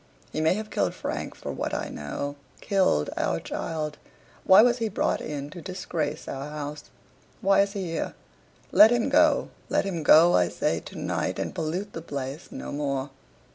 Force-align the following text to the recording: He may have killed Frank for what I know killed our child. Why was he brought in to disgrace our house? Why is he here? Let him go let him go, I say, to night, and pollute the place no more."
He 0.33 0.41
may 0.41 0.55
have 0.55 0.71
killed 0.71 0.95
Frank 0.95 1.35
for 1.35 1.51
what 1.51 1.75
I 1.75 1.89
know 1.89 2.35
killed 2.59 3.11
our 3.17 3.39
child. 3.39 3.99
Why 4.45 4.63
was 4.63 4.79
he 4.79 4.89
brought 4.89 5.21
in 5.21 5.51
to 5.51 5.61
disgrace 5.61 6.27
our 6.27 6.49
house? 6.49 6.85
Why 7.39 7.61
is 7.61 7.73
he 7.73 7.83
here? 7.91 8.15
Let 8.71 8.89
him 8.89 9.09
go 9.09 9.49
let 9.69 9.85
him 9.85 10.01
go, 10.01 10.33
I 10.33 10.49
say, 10.49 10.79
to 10.79 10.97
night, 10.97 11.37
and 11.37 11.53
pollute 11.53 11.93
the 11.93 12.01
place 12.01 12.47
no 12.51 12.71
more." 12.71 13.11